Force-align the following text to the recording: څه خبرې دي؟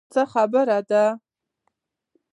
څه 0.13 0.21
خبرې 0.33 0.77
دي؟ 0.89 1.03